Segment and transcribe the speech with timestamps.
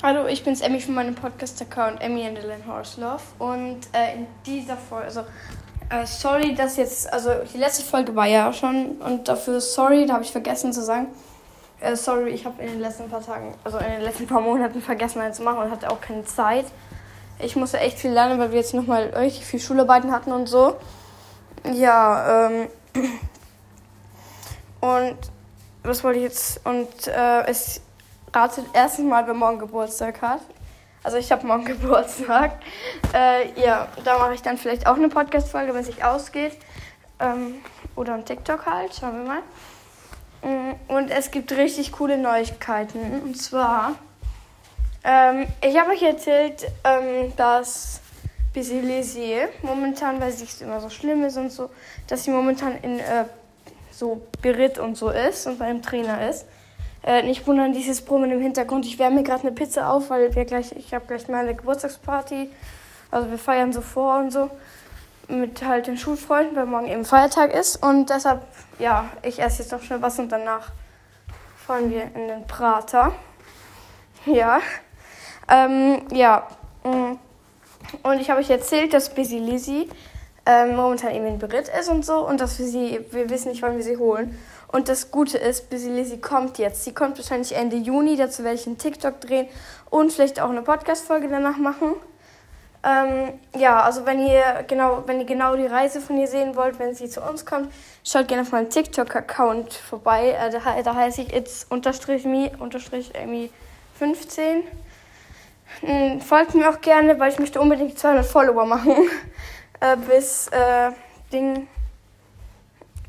[0.00, 3.20] Hallo, ich bin's Emmy von meinem Podcast-Account Emmy and the Horse Love.
[3.40, 5.20] Und äh, in dieser Folge, also
[5.90, 10.14] äh, sorry, dass jetzt, also die letzte Folge war ja schon und dafür sorry, da
[10.14, 11.08] habe ich vergessen zu sagen.
[11.80, 14.80] Äh, sorry, ich habe in den letzten paar Tagen, also in den letzten paar Monaten
[14.80, 16.66] vergessen, einen zu machen und hatte auch keine Zeit.
[17.40, 20.76] Ich musste echt viel lernen, weil wir jetzt nochmal richtig viel Schularbeiten hatten und so.
[21.72, 22.68] Ja, ähm.
[24.80, 25.18] Und
[25.82, 26.64] was wollte ich jetzt?
[26.64, 27.80] Und äh, es
[28.34, 30.40] ratet erstens mal, wer morgen Geburtstag hat.
[31.02, 32.52] Also ich habe morgen Geburtstag.
[33.14, 36.56] Äh, ja, da mache ich dann vielleicht auch eine Podcast-Folge, wenn es sich ausgeht.
[37.20, 37.56] Ähm,
[37.96, 39.42] oder ein TikTok halt, schauen wir mal.
[40.42, 43.20] Mm, und es gibt richtig coole Neuigkeiten.
[43.22, 43.94] Und zwar,
[45.04, 48.00] ähm, ich habe euch erzählt, ähm, dass
[48.54, 51.70] Busy Lizzie momentan, weil es immer so schlimm ist und so,
[52.06, 53.24] dass sie momentan in äh,
[53.90, 56.46] so Beritt und so ist und bei einem Trainer ist.
[57.02, 58.84] Äh, nicht wundern, dieses Brummen im Hintergrund.
[58.84, 62.50] Ich wärme mir gerade eine Pizza auf, weil wir gleich, ich habe gleich meine Geburtstagsparty.
[63.10, 64.50] Also wir feiern so vor und so
[65.28, 67.82] mit halt den Schulfreunden, weil morgen eben Feiertag ist.
[67.82, 68.42] Und deshalb,
[68.78, 70.72] ja, ich esse jetzt noch schnell was und danach
[71.66, 73.12] fahren wir in den Prater.
[74.26, 74.60] Ja.
[75.48, 76.48] Ähm, ja.
[76.82, 77.14] Mm.
[78.02, 79.88] Und ich habe euch erzählt, dass Busy Lizzie
[80.48, 83.60] ähm, momentan eben in Beritt ist und so und dass wir sie, wir wissen nicht,
[83.60, 84.38] wann wir sie holen.
[84.72, 86.84] Und das Gute ist, Busy Lizzie kommt jetzt.
[86.84, 89.46] Sie kommt wahrscheinlich Ende Juni, dazu werde ich einen TikTok drehen
[89.90, 91.96] und vielleicht auch eine Podcast-Folge danach machen.
[92.82, 96.78] Ähm, ja, also wenn ihr genau, wenn ihr genau die Reise von ihr sehen wollt,
[96.78, 97.70] wenn sie zu uns kommt,
[98.02, 100.30] schaut gerne auf meinem TikTok-Account vorbei.
[100.30, 103.50] Äh, da, da heiße ich it's unterstrich me unterstrich Amy
[103.98, 104.62] 15.
[105.82, 108.94] Ähm, folgt mir auch gerne, weil ich möchte unbedingt 200 Follower machen.
[109.80, 110.90] äh, bis äh,
[111.32, 111.68] Ding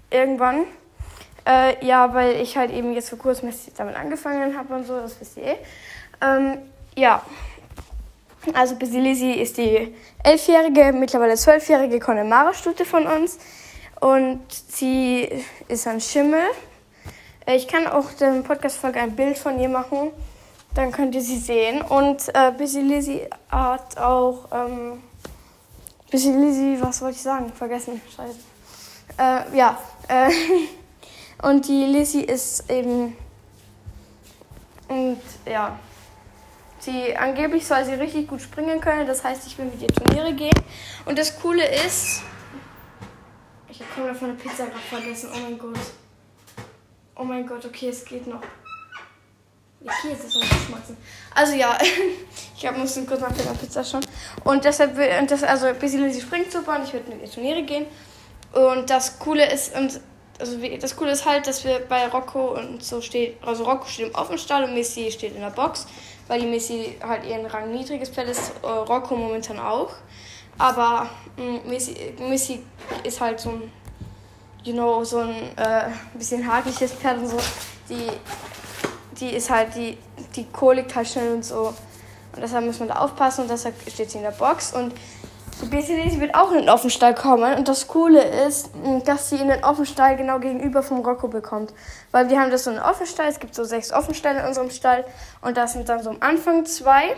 [0.09, 0.65] irgendwann.
[1.45, 5.19] Äh, ja, weil ich halt eben jetzt vor kurzem damit angefangen habe und so, das
[5.19, 5.55] wisst ihr eh.
[6.21, 6.59] Ähm,
[6.95, 7.23] ja.
[8.53, 13.37] Also Basilisi ist die elfjährige, mittlerweile zwölfjährige Connemara-Stute von uns.
[13.99, 15.27] Und sie
[15.67, 16.43] ist ein Schimmel.
[17.45, 20.11] Äh, ich kann auch dem Podcast-Folge ein Bild von ihr machen.
[20.73, 21.81] Dann könnt ihr sie sehen.
[21.81, 25.01] Und äh, Basilisi hat auch ähm,
[26.09, 27.51] Bisschen Lizzie, was wollte ich sagen?
[27.53, 28.01] Vergessen.
[28.15, 28.39] Scheiße.
[29.17, 29.77] Äh, ja.
[30.07, 30.31] Äh,
[31.47, 33.15] und die Lizzie ist eben.
[34.87, 35.77] Und ja.
[36.79, 39.05] Sie angeblich soll sie richtig gut springen können.
[39.05, 40.59] Das heißt, ich will mit ihr Turniere gehen.
[41.05, 42.23] Und das Coole ist.
[43.69, 45.29] Ich habe gerade von der Pizza gerade vergessen.
[45.33, 45.79] Oh mein Gott.
[47.15, 48.41] Oh mein Gott, okay, es geht noch.
[49.81, 50.97] Jetzt ist es geschmolzen.
[51.33, 51.77] Also ja,
[52.57, 54.01] ich hab, musste kurz nach der Pizza schon.
[54.43, 57.85] Und deshalb, und das, also Basilisi springt super und ich werde mit ihr Turniere gehen.
[58.51, 60.01] Und das Coole ist, und
[60.39, 64.09] also das Coole ist halt, dass wir bei Rocco und so steht, also Rocco steht
[64.09, 65.85] im Offenstall und Missy steht in der Box,
[66.27, 69.91] weil die Missy halt ihren Rang niedriges Pferd ist, äh, Rocco momentan auch.
[70.57, 72.63] Aber mm, Missy, Missy
[73.03, 73.71] ist halt so ein,
[74.63, 77.37] you know, so ein äh, bisschen hakliches Pferd und so.
[77.89, 78.07] Die
[79.19, 79.97] die ist halt, die,
[80.35, 81.73] die koligt halt schnell und so.
[82.33, 84.73] Und deshalb muss man da aufpassen und deshalb steht sie in der Box.
[84.73, 84.93] Und
[85.61, 87.53] die BCD wird auch in den Offenstall kommen.
[87.55, 88.69] Und das Coole ist,
[89.05, 91.73] dass sie in den Offenstall genau gegenüber vom Rocco bekommt.
[92.11, 93.27] Weil wir haben das so einen Offenstall.
[93.27, 95.03] Es gibt so sechs Offenställe in unserem Stall.
[95.41, 97.15] Und da sind dann so am Anfang zwei.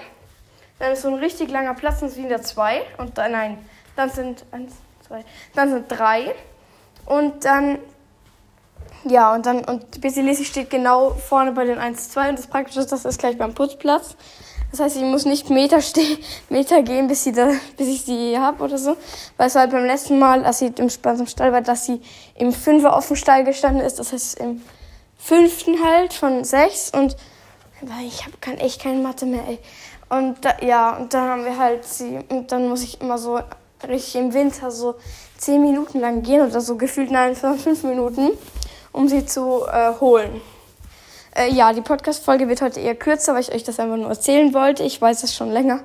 [0.79, 2.81] Dann ist so ein richtig langer Platz und sind wieder zwei.
[2.97, 3.57] Und dann, nein,
[3.95, 4.73] dann sind eins,
[5.07, 5.23] zwei,
[5.53, 6.33] dann sind drei.
[7.05, 7.77] Und dann
[9.03, 12.91] ja, und dann, und Basilisi steht genau vorne bei den 1-2 und das Praktische ist,
[12.91, 14.15] das ist gleich beim Putzplatz.
[14.69, 15.79] Das heißt, ich muss nicht Meter,
[16.49, 18.95] Meter gehen, bis, sie da, bis ich sie habe oder so.
[19.37, 22.01] Weil es halt beim letzten Mal, als sie im, Stall war, dass sie
[22.35, 23.99] im Fünfer auf dem Stall gestanden ist.
[23.99, 24.61] Das heißt, im
[25.17, 26.91] fünften halt von sechs.
[26.91, 27.17] Und
[28.05, 29.59] ich hab, kann echt keine Mathe mehr, ey.
[30.09, 33.39] Und da, ja, und dann haben wir halt sie, und dann muss ich immer so
[33.87, 34.95] richtig im Winter so
[35.37, 38.31] zehn Minuten lang gehen oder so gefühlt, nein, fünf Minuten
[38.91, 40.41] um sie zu äh, holen.
[41.35, 44.53] Äh, ja, die Podcast-Folge wird heute eher kürzer, weil ich euch das einfach nur erzählen
[44.53, 44.83] wollte.
[44.83, 45.79] Ich weiß es schon länger.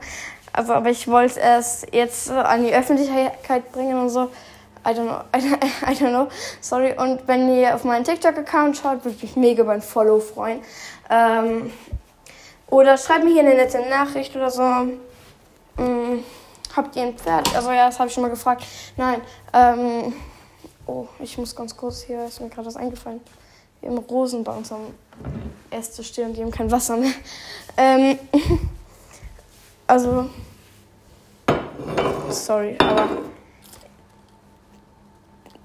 [0.53, 4.31] Also, aber ich wollte es jetzt an die Öffentlichkeit bringen und so.
[4.87, 5.21] I don't know.
[5.87, 6.29] I don't know.
[6.61, 6.95] Sorry.
[6.97, 10.61] Und wenn ihr auf meinen TikTok-Account schaut, würde ich mich mega über ein Follow freuen.
[11.11, 11.73] Ähm,
[12.69, 14.63] oder schreibt mir hier eine nette Nachricht oder so.
[15.77, 16.25] Hm,
[16.75, 17.55] habt ihr ein Pferd?
[17.55, 18.65] Also ja, das habe ich schon mal gefragt.
[18.97, 19.21] Nein.
[19.53, 20.15] Ähm,
[20.87, 23.21] Oh, ich muss ganz kurz hier, ist mir gerade was eingefallen.
[23.81, 24.95] Wir haben Rosen bei uns am
[25.71, 27.13] Äste stehen und die haben kein Wasser mehr.
[27.77, 28.19] Ähm,
[29.87, 30.31] also,
[32.31, 33.09] sorry, aber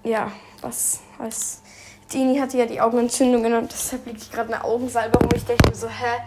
[0.04, 0.32] ja,
[0.62, 1.62] was als
[2.12, 5.30] Dini hatte ja die Augenentzündungen und deshalb liegt gerade eine Augensalbe rum.
[5.36, 6.20] Ich denke mir so, hä,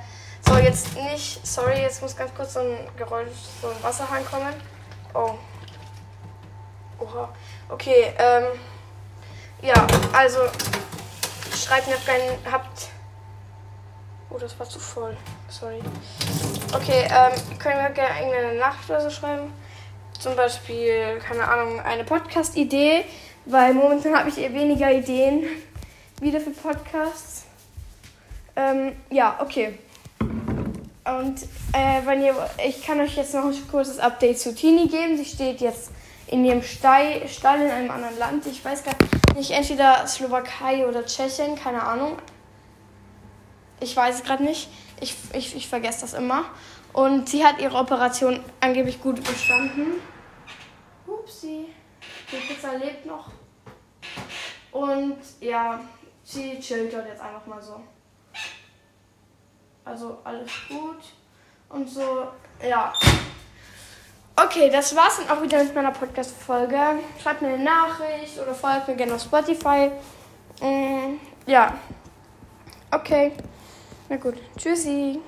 [0.46, 1.44] So, jetzt nicht.
[1.44, 3.28] Sorry, jetzt muss ganz kurz so ein Geräusch,
[3.60, 4.54] so ein Wasserhahn kommen.
[5.14, 5.34] Oh.
[7.00, 7.28] Oha.
[7.68, 8.44] Okay, ähm.
[9.64, 10.40] Ja, also.
[11.56, 12.52] Schreibt mir auf keinen.
[12.52, 12.88] Habt.
[14.28, 15.16] Oh, das war zu voll.
[15.48, 15.80] Sorry.
[16.74, 19.52] Okay, ähm, können wir gerne irgendeine Nacht oder so schreiben?
[20.18, 23.04] Zum Beispiel, keine Ahnung, eine Podcast-Idee,
[23.46, 25.44] weil momentan habe ich eher weniger Ideen
[26.20, 27.44] wieder für Podcasts.
[28.56, 29.78] Ähm, ja, okay.
[31.04, 32.34] Und äh, wenn ihr,
[32.66, 35.16] ich kann euch jetzt noch ein kurzes Update zu Tini geben.
[35.16, 35.90] Sie steht jetzt
[36.26, 38.46] in ihrem Stall, in einem anderen Land.
[38.46, 38.94] Ich weiß gar
[39.34, 42.18] nicht, entweder Slowakei oder Tschechien, keine Ahnung.
[43.80, 44.68] Ich weiß es gerade nicht.
[45.00, 46.44] Ich, ich, ich vergesse das immer.
[46.92, 50.00] Und sie hat ihre Operation angeblich gut bestanden.
[51.06, 51.66] Upsi.
[52.30, 53.30] Die Pizza lebt noch.
[54.70, 55.80] Und ja,
[56.22, 57.80] sie chillt dort jetzt einfach mal so.
[59.84, 61.02] Also alles gut.
[61.68, 62.28] Und so,
[62.62, 62.92] ja.
[64.44, 66.78] Okay, das war's dann auch wieder mit meiner Podcast-Folge.
[67.22, 69.90] Schreibt mir eine Nachricht oder folgt mir gerne auf Spotify.
[70.60, 71.74] Mm, ja.
[72.90, 73.32] Okay.
[74.08, 74.34] Na gut.
[74.58, 75.20] Tschüssi.